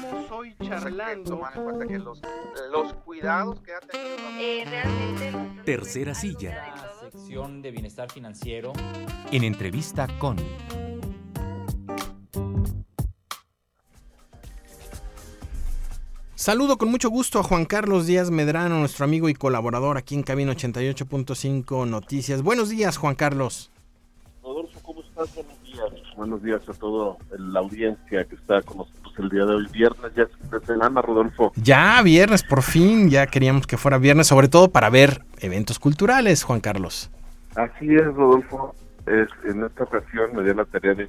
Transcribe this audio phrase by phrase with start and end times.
[0.00, 1.40] estamos hoy charlando.
[1.86, 2.20] Que los,
[2.70, 4.16] los, cuidados que ha tenido.
[4.38, 5.62] Eh, realmente.
[5.64, 6.74] Tercera silla.
[6.76, 8.72] La sección de bienestar financiero.
[9.30, 10.36] En entrevista con.
[16.34, 20.22] Saludo con mucho gusto a Juan Carlos Díaz Medrano, nuestro amigo y colaborador aquí en
[20.22, 22.42] Cabina 88.5 Noticias.
[22.42, 23.70] Buenos días, Juan Carlos.
[24.42, 25.34] Rodolfo, ¿cómo estás?
[25.34, 26.16] Buenos días.
[26.16, 29.66] Buenos días a toda la audiencia que está con nosotros el día de hoy.
[29.72, 31.52] Viernes, ya es semana, Rodolfo.
[31.56, 33.10] Ya, viernes, por fin.
[33.10, 37.10] Ya queríamos que fuera viernes, sobre todo para ver eventos culturales, Juan Carlos.
[37.54, 38.74] Así es, Rodolfo.
[39.06, 41.08] Es, en esta ocasión me dio la tarea de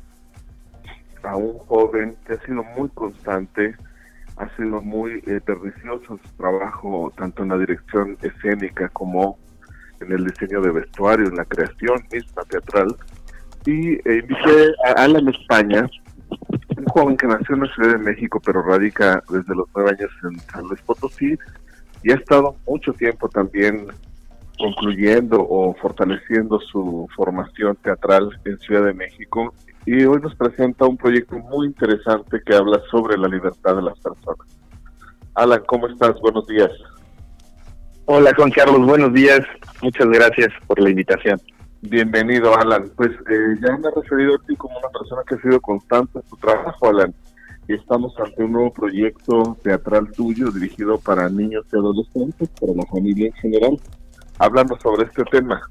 [1.23, 3.75] a un joven que ha sido muy constante,
[4.37, 9.37] ha sido muy eh, pernicioso su trabajo, tanto en la dirección escénica como
[9.99, 12.95] en el diseño de vestuario, en la creación misma teatral.
[13.65, 15.87] Y eh, invité a Alan España,
[16.81, 20.11] un joven que nació en la Ciudad de México, pero radica desde los nueve años
[20.23, 21.37] en San Luis Potosí,
[22.03, 23.87] y ha estado mucho tiempo también
[24.57, 29.53] concluyendo o fortaleciendo su formación teatral en Ciudad de México
[29.85, 33.99] y hoy nos presenta un proyecto muy interesante que habla sobre la libertad de las
[33.99, 34.47] personas.
[35.33, 36.19] Alan, ¿cómo estás?
[36.21, 36.71] Buenos días.
[38.05, 39.41] Hola Juan Carlos, buenos días.
[39.81, 41.39] Muchas gracias por la invitación.
[41.81, 42.91] Bienvenido, Alan.
[42.95, 46.19] Pues eh, ya me he referido a ti como una persona que ha sido constante
[46.19, 47.13] en tu trabajo, Alan.
[47.67, 52.85] Y estamos ante un nuevo proyecto teatral tuyo dirigido para niños y adolescentes, para la
[52.85, 53.79] familia en general.
[54.37, 55.61] Hablando sobre este tema.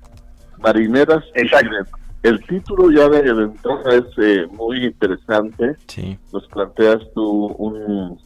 [0.58, 1.98] Marineras Exacto.
[2.22, 5.76] El título ya de, entrada es eh, muy interesante.
[5.86, 6.18] Sí.
[6.32, 8.18] Nos planteas tú un,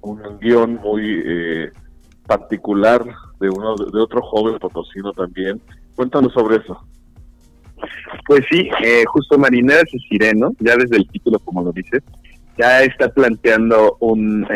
[0.00, 1.72] un guion muy eh,
[2.26, 3.04] particular
[3.40, 5.60] de uno de otro joven potosino también.
[5.96, 6.80] Cuéntanos sobre eso.
[8.26, 12.02] Pues sí, eh, justo Marineras y Sireno, ya desde el título, como lo dices,
[12.58, 14.46] ya está planteando un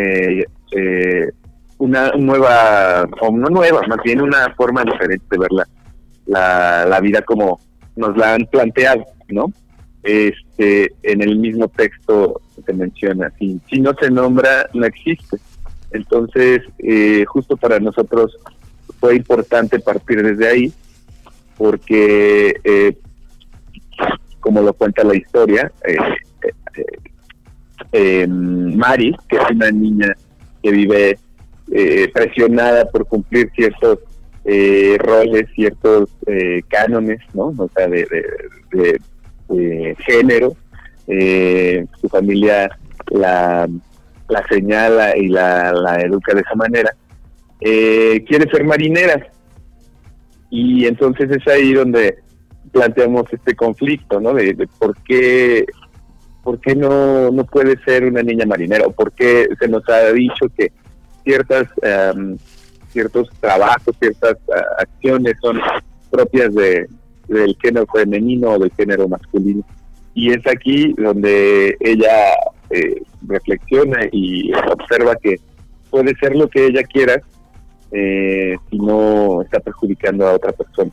[1.79, 5.51] una nueva, o no nueva, más bien una forma diferente de ver
[6.27, 7.61] la, la vida como
[7.97, 9.53] nos la han planteado, ¿no?
[10.03, 15.39] Este, en el mismo texto se menciona, si, si no se nombra, no existe.
[15.91, 18.37] Entonces, eh, justo para nosotros
[19.01, 20.73] fue importante partir desde ahí,
[21.57, 22.97] porque, eh,
[24.41, 25.71] como lo cuenta la historia,
[27.93, 30.13] eh, Mari, que es una niña
[30.63, 31.19] que vive
[32.13, 33.99] presionada por cumplir ciertos
[34.47, 37.53] eh, roles, ciertos eh, cánones, ¿no?
[37.59, 38.07] O sea, de,
[40.07, 40.57] género.
[41.09, 42.69] Eh, su familia
[43.11, 43.69] la,
[44.29, 46.95] la señala y la, la, educa de esa manera.
[47.61, 49.29] Eh, quiere ser marinera.
[50.51, 52.19] Y entonces es ahí donde
[52.77, 54.35] planteamos este conflicto, ¿no?
[54.35, 55.67] De, por qué
[56.43, 58.87] ¿por qué no, no puede ser una niña marinera?
[58.87, 60.71] ¿O por qué se nos ha dicho que
[61.25, 61.67] ciertas
[62.97, 65.61] ciertos trabajos, ciertas ah, acciones son
[66.11, 66.87] propias de,
[67.29, 69.63] del género femenino o del género masculino.
[70.15, 72.33] Y es aquí donde ella
[72.71, 75.37] eh, reflexiona y observa que
[75.91, 77.21] puede ser lo que ella quiera
[77.93, 80.91] eh, si no está perjudicando a otra persona.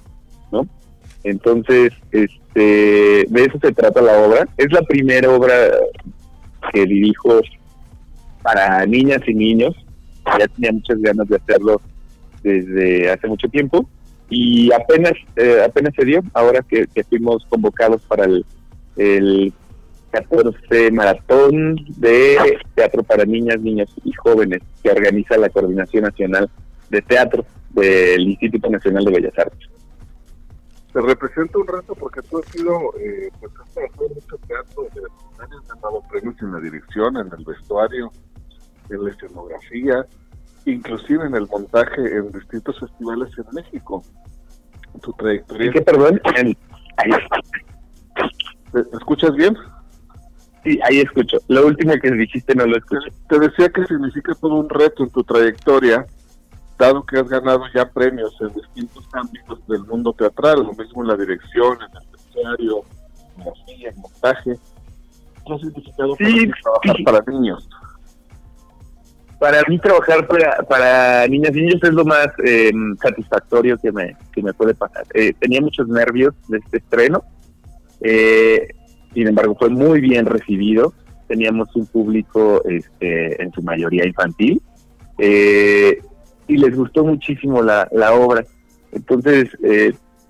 [1.24, 4.48] Entonces, este, de eso se trata la obra.
[4.58, 5.54] Es la primera obra
[6.72, 7.42] que dirijo
[8.42, 9.76] para niñas y niños.
[10.40, 11.82] Ya tenía muchas ganas de hacerlo
[12.44, 13.88] desde hace mucho tiempo
[14.30, 18.46] y apenas eh, apenas se dio ahora que, fuimos convocados para el,
[18.98, 19.54] el
[20.12, 22.38] 14 maratón de
[22.76, 26.50] teatro para niñas, niños y jóvenes que organiza la Coordinación Nacional
[26.90, 29.70] de Teatro del Instituto Nacional de Bellas Artes.
[30.94, 34.88] Te representa un reto porque tú has sido, eh, pues has trabajado mucho teatro,
[35.40, 38.12] has ganado premios en la dirección, en el vestuario,
[38.90, 40.06] en la escenografía,
[40.66, 44.04] inclusive en el montaje en distintos festivales en México.
[45.02, 45.72] Tu trayectoria.
[45.72, 46.22] ¿Qué, perdón?
[48.94, 49.58] escuchas bien?
[50.64, 51.38] Sí, ahí escucho.
[51.48, 53.08] Lo último que dijiste no lo escucho.
[53.28, 56.06] Te decía que significa todo un reto en tu trayectoria,
[56.78, 61.08] dado que has ganado ya premios en distintos ámbitos del mundo teatral, lo mismo en
[61.08, 62.84] la dirección, en el escenario,
[63.68, 64.58] en el montaje.
[65.46, 67.70] ¿Qué ha significado sí, trabajar para niños?
[69.40, 70.26] para mí trabajar
[70.70, 75.04] para, niñas y niños es lo más em, satisfactorio que me, que me puede pasar.
[75.14, 77.26] Eh, tenía muchos nervios de este estreno,
[78.00, 78.70] eh,
[79.14, 80.94] sin embargo fue muy bien recibido.
[81.28, 84.62] Teníamos un público este, en su mayoría infantil
[85.18, 86.02] eh,
[86.48, 88.46] y les gustó muchísimo la, la obra.
[88.92, 89.50] Entonces,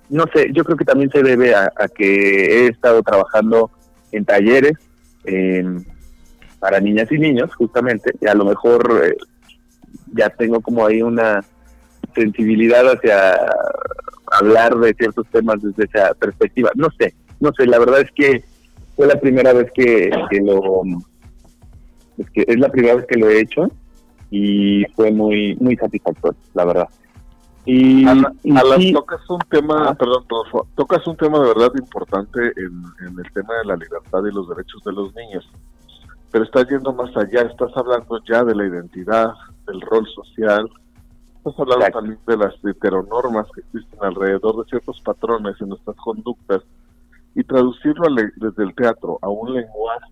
[0.09, 3.71] no sé, yo creo que también se debe a, que he estado trabajando
[4.11, 4.77] en talleres,
[6.63, 9.17] para niñas y niños, justamente, y a lo mejor eh,
[10.13, 11.43] ya tengo como ahí una
[12.15, 13.37] sensibilidad hacia
[14.31, 16.71] hablar de ciertos temas desde esa perspectiva.
[16.75, 18.45] No sé, no sé, la verdad es que
[18.95, 20.83] fue la primera vez que, que lo
[22.33, 23.69] que es la primera vez que lo he hecho
[24.35, 26.89] y fue muy muy satisfactorio, la verdad.
[27.65, 28.03] Y,
[28.91, 29.93] tocas un tema, ah.
[29.93, 30.25] perdón,
[30.75, 34.49] tocas un tema de verdad importante en, en el tema de la libertad y los
[34.49, 35.47] derechos de los niños,
[36.31, 39.33] pero estás yendo más allá, estás hablando ya de la identidad,
[39.67, 40.67] del rol social,
[41.37, 46.63] estás hablando también de las heteronormas que existen alrededor de ciertos patrones en nuestras conductas
[47.35, 50.11] y traducirlo desde el teatro a un lenguaje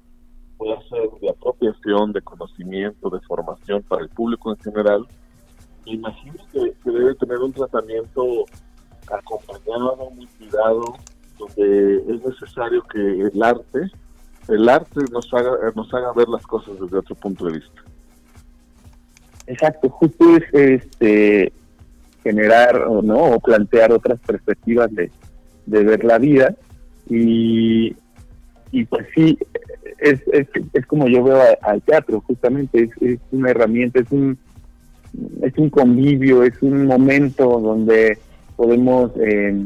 [0.62, 5.08] puede ser de apropiación, de conocimiento, de formación para el público en general,
[5.86, 8.46] imagino que, debe tener un tratamiento
[9.12, 10.84] acompañado, muy cuidado,
[11.40, 13.90] donde es necesario que el arte,
[14.50, 17.82] el arte nos haga, nos haga ver las cosas desde otro punto de vista.
[19.48, 21.52] Exacto, justo es este
[22.22, 25.10] generar o no o plantear otras perspectivas de,
[25.66, 26.56] ver la vida
[27.10, 27.96] y,
[28.72, 29.40] y pues sí
[30.02, 34.38] es, es, es como yo veo al teatro justamente es, es una herramienta es un
[35.42, 38.18] es un convivio, es un momento donde
[38.56, 39.66] podemos eh,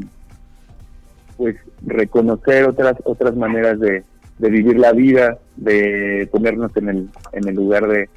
[1.36, 4.02] pues reconocer otras otras maneras de,
[4.38, 8.08] vivir la vida, de ponernos en el en el lugar de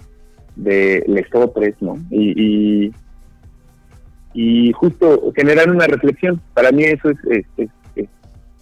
[0.55, 1.97] de lesotres, ¿no?
[2.09, 2.91] Y,
[4.33, 6.41] y, justo generar una reflexión.
[6.53, 7.45] Para mí eso es,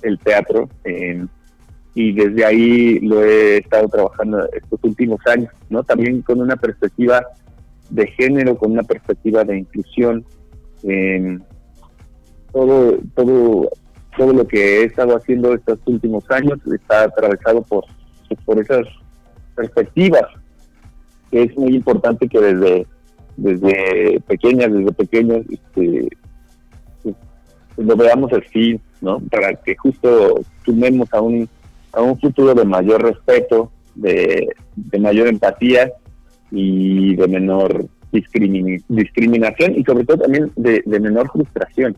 [0.03, 0.69] el teatro.
[0.83, 1.25] Eh,
[1.97, 5.81] y desde ahí lo he estado trabajando estos últimos años, ¿no?
[5.83, 7.25] También con una perspectiva
[7.89, 10.23] de género, con una perspectiva de inclusión.
[12.51, 13.71] todo, todo,
[14.15, 17.85] todo lo que he estado haciendo estos últimos años está atravesado por,
[18.45, 18.85] por esas
[19.55, 20.27] perspectivas,
[21.31, 22.85] es muy importante que desde,
[23.37, 26.09] desde pequeñas, desde pequeños, este,
[27.01, 27.15] pues,
[27.75, 29.19] lo veamos así, ¿no?
[29.31, 31.49] Para que justo sumemos a un,
[31.93, 35.91] a un futuro de mayor respeto, de, de mayor empatía
[36.51, 41.95] y de menor discriminación y sobre todo también de, menor frustración.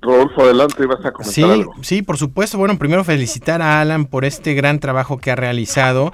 [0.00, 1.74] Rodolfo, adelante, vas a comentar sí, algo.
[1.82, 2.56] Sí, por supuesto.
[2.56, 6.12] Bueno, primero felicitar a Alan por este gran trabajo que ha realizado.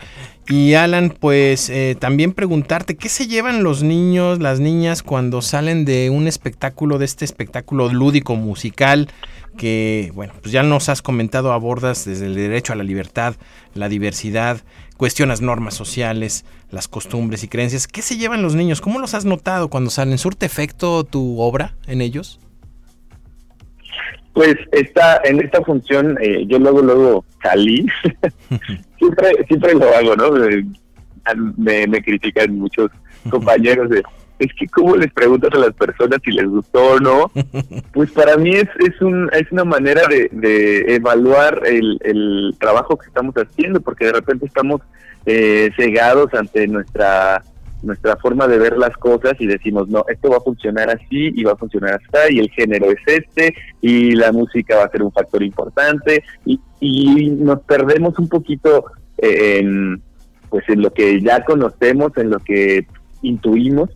[0.49, 5.85] Y Alan, pues eh, también preguntarte, ¿qué se llevan los niños, las niñas cuando salen
[5.85, 9.09] de un espectáculo, de este espectáculo lúdico musical
[9.57, 13.35] que, bueno, pues ya nos has comentado, abordas desde el derecho a la libertad,
[13.75, 14.63] la diversidad,
[14.97, 17.87] cuestionas normas sociales, las costumbres y creencias.
[17.87, 18.81] ¿Qué se llevan los niños?
[18.81, 20.19] ¿Cómo los has notado cuando salen?
[20.19, 22.41] ¿Surte efecto tu obra en ellos?
[24.33, 27.87] Pues está en esta función, eh, yo luego, luego salí.
[28.99, 30.31] siempre, siempre lo hago, ¿no?
[31.57, 32.91] Me, me critican muchos
[33.31, 34.03] compañeros de
[34.43, 37.31] es que cómo les preguntas a las personas si les gustó o no,
[37.93, 42.97] pues para mí es, es, un, es una manera de, de evaluar el, el, trabajo
[42.97, 44.81] que estamos haciendo, porque de repente estamos
[45.27, 47.43] eh, cegados ante nuestra
[47.83, 51.45] nuestra forma de ver las cosas y decimos, no, esto va a funcionar así y
[51.45, 55.03] va a funcionar así, y el género es este, y la música va a ser
[55.03, 58.85] un factor importante, y, y nos perdemos un poquito
[59.19, 60.03] en,
[60.49, 62.87] pues en lo que ya conocemos, en lo que
[63.23, 63.91] intuimos,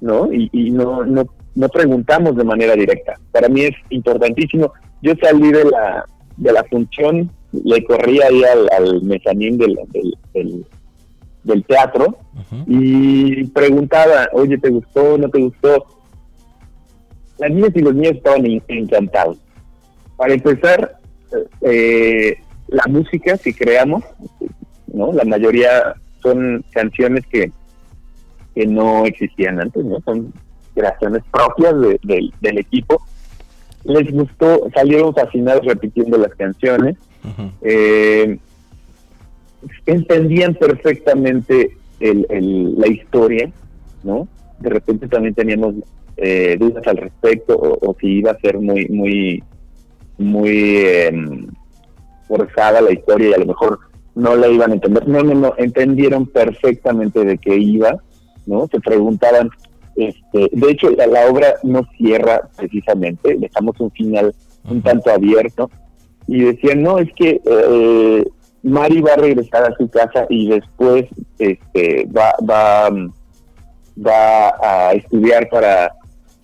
[0.00, 0.32] ¿no?
[0.32, 3.14] Y, y no, no, no preguntamos de manera directa.
[3.32, 4.72] Para mí es importantísimo.
[5.02, 6.04] Yo salí de la,
[6.36, 9.76] de la función, le corrí ahí al, al mezanín del,
[11.64, 12.18] teatro
[12.66, 15.18] y preguntaba, oye, ¿te gustó?
[15.18, 15.86] ¿No te gustó?
[17.38, 19.38] Las niñas y los niños estaban encantados.
[20.16, 20.98] Para empezar,
[21.60, 22.36] eh,
[22.68, 24.04] la música que creamos,
[24.86, 25.12] ¿no?
[25.12, 27.52] La mayoría son canciones que
[28.58, 30.00] que no existían antes, ¿no?
[30.04, 30.32] Son
[30.74, 33.00] creaciones propias del equipo.
[33.84, 36.96] Les gustó, salieron fascinados repitiendo las canciones.
[37.62, 38.36] Eh,
[39.86, 43.50] entendían perfectamente la historia,
[44.04, 44.28] ¿no?
[44.60, 45.74] De repente también teníamos
[46.16, 49.42] eh, dudas al respecto o, si iba a ser muy, muy,
[50.18, 51.46] muy em,
[52.26, 53.78] forzada la historia y a lo mejor
[54.14, 55.08] no la iban a entender.
[55.08, 58.00] No, no, no, entendieron perfectamente de qué iba
[58.48, 58.66] ¿no?
[58.66, 59.50] Se preguntaban,
[59.94, 64.34] este, de hecho la, obra no cierra precisamente, dejamos un final
[64.68, 65.70] un tanto abierto
[66.26, 68.24] y decían, no, es que eh,
[68.62, 71.06] Mari va a regresar a su casa y después
[71.38, 72.90] este, va, va,
[74.04, 75.92] va a estudiar para,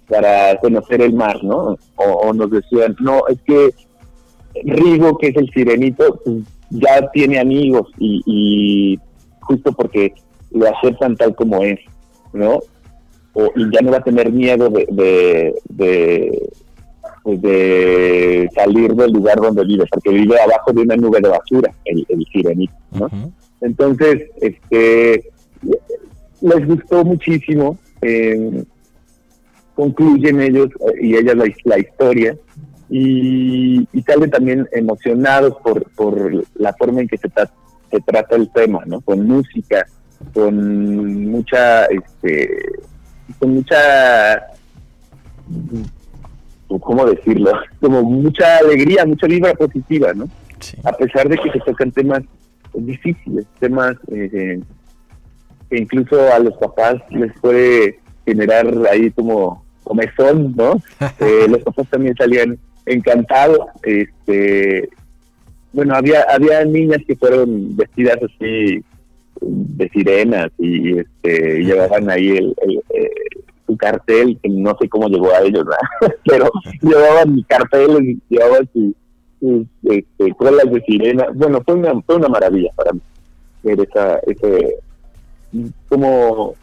[0.08, 1.76] para conocer el mar, ¿no?
[1.96, 3.70] O, nos decían, no, es que
[4.62, 8.98] Rigo, que es el sirenito, pues, ya tiene amigos y, y
[9.40, 10.14] justo porque
[10.52, 11.80] lo aceptan tal como es,
[12.32, 12.60] ¿no?
[13.32, 15.52] O, y ya no va a tener miedo de,
[17.24, 21.72] pues de salir del lugar donde vive, porque vive abajo de una nube de basura,
[21.86, 23.08] el, el sirenito, ¿no?
[23.60, 25.30] Entonces, este,
[26.42, 28.62] les gustó muchísimo, eh,
[29.74, 32.36] concluyen ellos eh, y ellas la, la historia
[32.90, 37.50] y, y salen también emocionados por, por la forma en que se, tra-
[37.90, 39.00] se trata el tema, ¿no?
[39.00, 39.86] Con música,
[40.34, 42.50] con mucha, este,
[43.38, 44.36] con mucha,
[46.80, 47.52] ¿cómo decirlo?
[47.80, 50.28] Como mucha alegría, mucha vibra positiva, ¿no?
[50.60, 50.76] Sí.
[50.84, 52.22] a pesar de que se tocan temas
[52.72, 54.60] difíciles, temas eh,
[55.68, 60.80] que incluso a los papás les puede generar ahí como comezón, ¿no?
[61.20, 64.88] Eh, los papás también salían encantados, este,
[65.72, 68.82] bueno, había había niñas que fueron vestidas así
[69.40, 73.10] de sirenas y este llevaban ahí el, el, eh,
[73.74, 76.16] su cartel, que no sé cómo llegó a ellos, ¿verdad?
[76.24, 76.50] pero
[76.80, 78.94] llevaban mi cartel y llevaban su
[79.40, 81.26] sus este, colas de sirena.
[81.34, 83.00] Bueno, fue una, fue una maravilla para mí
[83.62, 84.76] ver esa, ese,
[85.88, 86.54] cómo,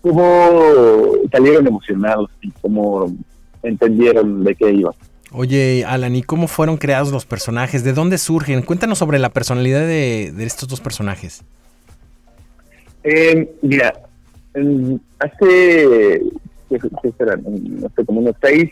[0.00, 3.14] cómo salieron emocionados y cómo
[3.62, 4.94] entendieron de qué iba.
[5.32, 7.82] Oye, Alan, ¿y cómo fueron creados los personajes?
[7.82, 8.62] ¿De dónde surgen?
[8.62, 11.42] Cuéntanos sobre la personalidad de, de estos dos personajes.
[13.02, 14.05] Eh, mira,
[15.18, 16.22] hace,
[16.68, 17.44] ¿qué, qué serán?
[18.06, 18.70] Como unos seis,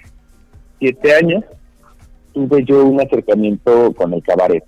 [0.79, 1.45] siete años,
[2.33, 4.64] tuve yo un acercamiento con el cabaret,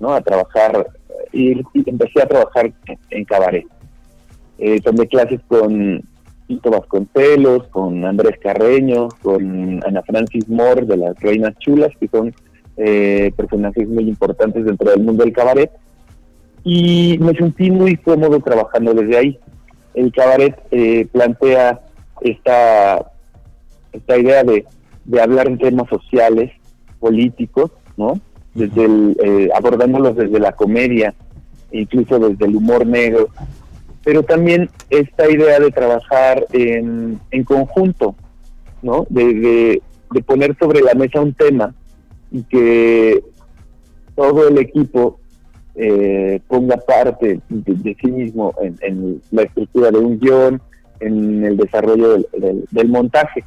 [0.00, 0.12] ¿no?
[0.12, 0.86] A trabajar,
[1.32, 2.72] y, y empecé a trabajar
[3.10, 3.66] en cabaret.
[4.58, 6.02] Eh, tomé clases con
[6.46, 12.34] Tito Vasconcelos, con Andrés Carreño, con Ana Francis Moore de las Reinas Chulas, que son
[12.76, 15.70] eh, personajes muy importantes dentro del mundo del cabaret
[16.64, 19.38] y me sentí muy cómodo trabajando desde ahí.
[19.98, 21.80] El cabaret eh, plantea
[22.20, 23.10] esta,
[23.92, 24.64] esta idea de,
[25.04, 26.52] de hablar en temas sociales,
[27.00, 28.20] políticos, ¿no?
[28.54, 31.14] Desde el, eh, abordándolos desde la comedia,
[31.72, 33.28] incluso desde el humor negro,
[34.04, 38.14] pero también esta idea de trabajar en, en conjunto,
[38.82, 39.04] ¿no?
[39.10, 41.74] De, de, de poner sobre la mesa un tema
[42.30, 43.24] y que
[44.14, 45.18] todo el equipo
[45.80, 50.60] eh, ponga parte de, sí mismo en, la estructura de un guion,
[50.98, 53.44] en el desarrollo del, montaje.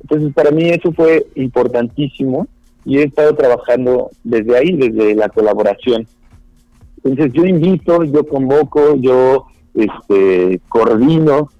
[0.00, 2.46] Entonces, para mí eso fue importantísimo
[2.84, 6.06] y he estado trabajando desde ahí, desde la colaboración.
[7.02, 11.50] Entonces, yo invito, yo convoco, yo este, coordino,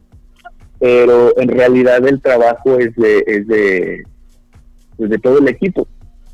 [0.78, 4.02] pero en realidad el trabajo es de, es de,
[4.98, 5.88] es de todo el equipo.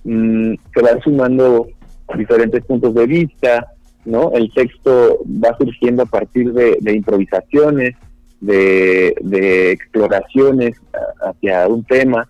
[0.05, 1.69] Mm, se van sumando
[2.17, 3.67] diferentes puntos de vista,
[4.09, 4.33] ¿no?
[4.33, 7.95] El texto va surgiendo a partir de, de improvisaciones,
[8.41, 10.81] de, de, exploraciones
[11.21, 12.29] hacia un tema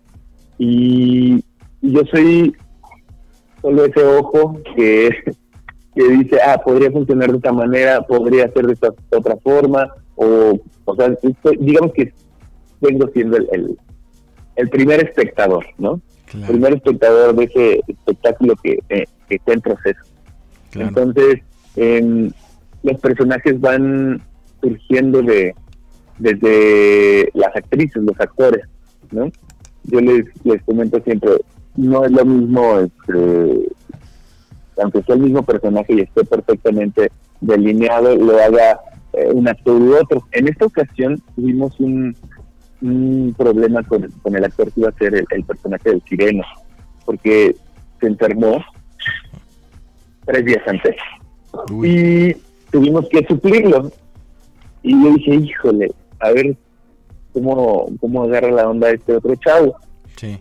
[0.58, 1.44] y,
[1.80, 2.56] yo soy
[3.62, 5.11] solo ese ojo que,
[5.94, 10.58] que dice, ah, podría funcionar de esta manera, podría ser de esta otra forma, o,
[10.85, 12.12] o sea, estoy, digamos que
[12.80, 13.78] vengo siendo el, el,
[14.56, 16.00] el primer espectador, ¿no?
[16.26, 16.47] Claro.
[16.49, 20.00] primer espectador de ese espectáculo que, eh, que está en proceso.
[20.70, 20.88] Claro.
[20.88, 21.40] Entonces,
[21.80, 22.30] eh,
[22.82, 24.20] los personajes van
[24.61, 25.54] surgiendo de
[26.18, 28.64] desde las actrices, los actores,
[29.12, 29.30] ¿no?
[29.85, 31.30] Yo les, les comento siempre,
[31.76, 33.68] no es lo mismo, este,
[34.82, 38.80] aunque sea el mismo personaje y esté perfectamente delineado, lo haga
[39.12, 40.26] eh, un actor u otro.
[40.32, 42.16] En esta ocasión tuvimos un,
[43.37, 46.44] problema con, con, el actor que iba a ser el, el personaje del sireno,
[47.04, 47.54] porque
[48.00, 48.64] se enfermó
[50.25, 50.97] tres días antes
[51.71, 51.88] Uy.
[51.88, 53.90] y tuvimos que suplirlo.
[54.83, 55.90] Y yo dije, híjole,
[56.21, 56.57] a ver
[57.33, 59.76] cómo, cómo agarra la onda este otro chavo.
[60.17, 60.38] Sí.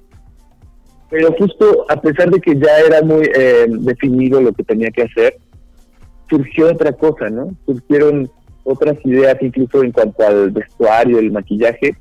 [1.09, 5.03] Pero justo a pesar de que ya era muy eh, definido lo que tenía que
[5.03, 5.37] hacer,
[6.29, 7.55] surgió otra cosa, ¿no?
[7.65, 8.29] Surgieron
[8.63, 11.95] otras ideas, incluso en cuanto al vestuario, el maquillaje,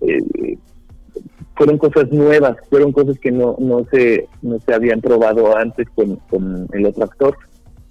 [0.00, 0.58] eh,
[1.56, 6.16] fueron cosas nuevas, fueron cosas que no, no, se, no se habían probado antes con,
[6.30, 7.36] con el otro actor.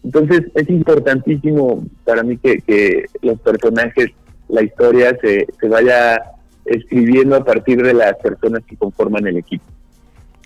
[0.08, 4.12] Entonces es importantísimo para mí que, que los personajes,
[4.48, 6.22] la historia se, se vaya
[6.64, 9.66] escribiendo a partir de las personas que conforman el equipo.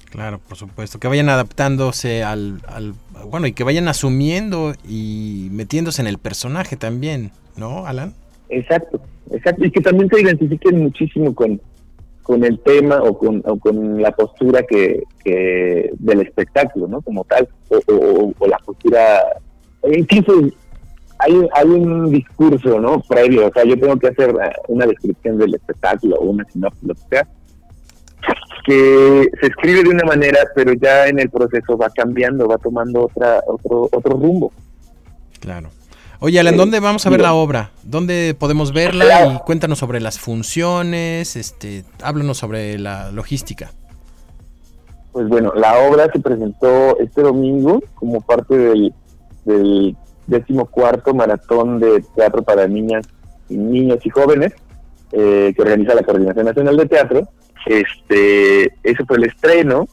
[0.10, 2.96] Claro, por supuesto, que vayan adaptándose al, al,
[3.30, 8.15] bueno, y que vayan asumiendo y metiéndose en el personaje también, ¿no, Alan?
[8.50, 9.00] Exacto,
[9.32, 11.62] exacto, y que también se identifiquen muchísimo con,
[12.24, 17.01] con el tema o con, o con la postura que, que del espectáculo, ¿no?
[17.01, 19.22] Como tal, o, o, la postura,
[19.84, 20.34] incluso
[21.20, 23.02] hay, hay un discurso, ¿no?
[23.02, 24.34] Previo, o sea, yo tengo que hacer
[24.68, 27.28] una descripción del espectáculo o una sinopsis, lo que sea,
[28.66, 33.06] que se escribe de una manera, pero ya en el proceso va cambiando, va tomando
[33.06, 34.52] otra, otro, otro rumbo.
[35.40, 35.70] Claro.
[36.20, 37.72] Oye, Alan, ¿dónde vamos a ver la obra?
[37.82, 39.26] ¿Dónde podemos verla?
[39.26, 43.72] Y cuéntanos sobre las funciones, este, háblanos sobre la logística.
[45.14, 48.94] Pues bueno, la obra se presentó este domingo como parte del,
[49.45, 49.95] del
[50.27, 53.07] decimocuarto maratón de teatro para niñas
[53.50, 54.53] y niños y jóvenes
[55.12, 57.27] eh, que organiza la Coordinación Nacional de Teatro.
[57.65, 59.88] Este, ese fue el estreno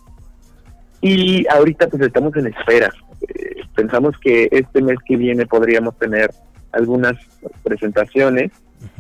[1.01, 2.91] y ahorita pues estamos en espera.
[3.21, 6.31] Eh, pensamos que este mes que viene podríamos tener
[6.73, 7.15] algunas
[7.63, 8.53] presentaciones.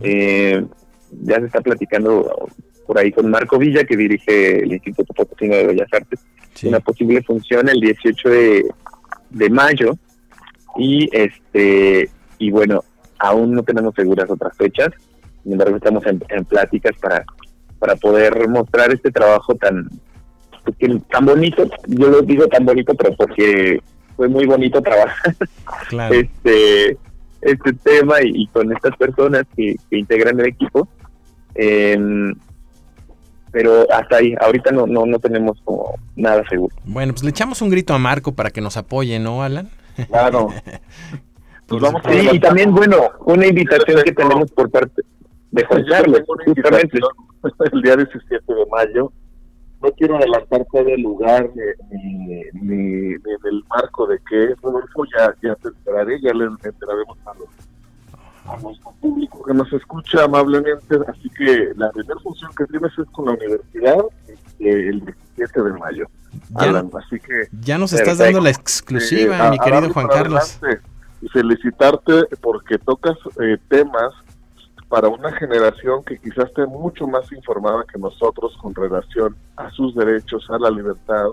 [0.02, 0.64] Eh,
[1.22, 2.48] ya se está platicando
[2.86, 6.20] por ahí con Marco Villa, que dirige el Instituto Potosino de Bellas Artes,
[6.64, 8.64] una posible función el 18 de,
[9.30, 9.92] de mayo.
[10.76, 12.84] Y este y bueno,
[13.18, 14.90] aún no tenemos seguras otras fechas,
[15.42, 17.24] sin embargo estamos en, pláticas para,
[17.78, 19.88] para poder mostrar este trabajo tan,
[20.64, 20.76] pues,
[21.10, 23.80] tan bonito, yo lo digo tan bonito, pero porque
[24.16, 25.36] fue muy bonito trabajar
[26.10, 26.96] este
[27.40, 30.88] este tema y, con estas personas que, integran el equipo.
[31.54, 32.34] Em,
[33.50, 36.74] pero hasta ahí, ahorita no, no, no tenemos como nada seguro.
[36.84, 39.70] Bueno, pues le echamos un grito a Marco para que nos apoye, ¿no, Alan?
[40.06, 40.48] Claro.
[41.66, 45.02] pues vamos sí, y también, bueno, una invitación que tenemos por parte
[45.50, 46.98] de Juan Carlos, justamente.
[47.72, 49.12] El día 17 de mayo
[49.80, 51.50] no quiero adelantar todo el lugar
[51.90, 57.18] ni, ni, en el marco de qué Rodolfo, ya, ya te enteraré, ya le enteraremos
[57.26, 57.48] a, los,
[58.46, 60.96] a nuestro público que nos escucha amablemente.
[61.06, 65.04] Así que la primera función que tienes es con la universidad este, el
[65.36, 66.06] 17 de mayo.
[66.60, 70.58] Ya, así que, ya nos estás dando la exclusiva, eh, mi querido Juan Carlos.
[71.20, 74.14] Y felicitarte porque tocas eh, temas
[74.88, 79.94] para una generación que quizás esté mucho más informada que nosotros con relación a sus
[79.94, 81.26] derechos, a la libertad,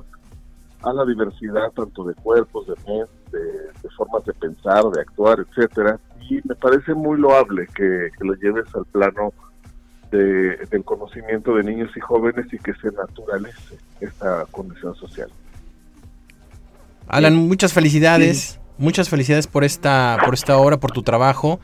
[0.83, 3.37] a la diversidad tanto de cuerpos, de mente,
[3.81, 5.99] de, formas de pensar, de actuar, etcétera.
[6.29, 9.31] Y me parece muy loable que, lo lleves al plano
[10.15, 15.29] del conocimiento de niños y jóvenes y que se naturalice esta condición social.
[17.07, 18.59] Alan, muchas felicidades.
[18.77, 21.61] Muchas felicidades por esta, por esta obra, por tu trabajo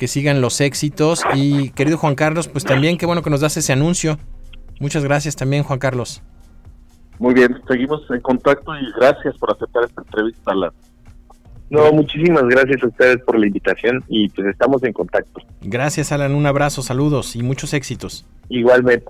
[0.00, 1.22] que sigan los éxitos.
[1.34, 4.18] Y querido Juan Carlos, pues también qué bueno que nos das ese anuncio.
[4.78, 6.22] Muchas gracias también, Juan Carlos.
[7.18, 10.70] Muy bien, seguimos en contacto y gracias por aceptar esta entrevista, Alan.
[11.70, 15.40] No, muchísimas gracias a ustedes por la invitación y pues estamos en contacto.
[15.62, 16.34] Gracias, Alan.
[16.34, 18.26] Un abrazo, saludos y muchos éxitos.
[18.48, 19.06] Igualmente.